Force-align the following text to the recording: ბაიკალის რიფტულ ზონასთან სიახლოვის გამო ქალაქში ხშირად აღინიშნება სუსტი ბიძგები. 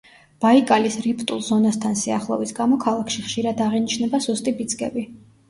ბაიკალის 0.43 0.95
რიფტულ 1.03 1.43
ზონასთან 1.47 1.99
სიახლოვის 2.05 2.55
გამო 2.61 2.81
ქალაქში 2.87 3.27
ხშირად 3.27 3.63
აღინიშნება 3.69 4.23
სუსტი 4.31 4.57
ბიძგები. 4.65 5.07